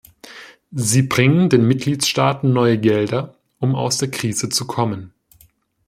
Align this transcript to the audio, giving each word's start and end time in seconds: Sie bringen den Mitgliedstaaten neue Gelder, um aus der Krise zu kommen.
Sie 0.73 1.03
bringen 1.03 1.49
den 1.51 1.67
Mitgliedstaaten 1.67 2.51
neue 2.51 2.79
Gelder, 2.79 3.35
um 3.59 3.75
aus 3.75 3.99
der 3.99 4.09
Krise 4.09 4.49
zu 4.49 4.65
kommen. 4.65 5.13